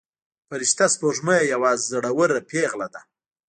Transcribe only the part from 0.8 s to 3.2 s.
سپوږمۍ یوه زړوره پيغله ده.